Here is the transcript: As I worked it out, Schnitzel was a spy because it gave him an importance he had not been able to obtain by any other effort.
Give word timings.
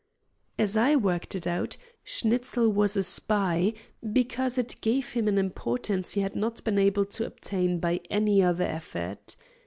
As 0.57 0.75
I 0.75 0.95
worked 0.95 1.35
it 1.35 1.45
out, 1.45 1.77
Schnitzel 2.03 2.71
was 2.73 2.97
a 2.97 3.03
spy 3.03 3.73
because 4.11 4.57
it 4.57 4.77
gave 4.81 5.11
him 5.13 5.27
an 5.27 5.37
importance 5.37 6.13
he 6.13 6.21
had 6.21 6.35
not 6.35 6.63
been 6.63 6.79
able 6.79 7.05
to 7.05 7.27
obtain 7.27 7.77
by 7.77 7.99
any 8.09 8.41
other 8.41 8.65
effort. 8.65 9.35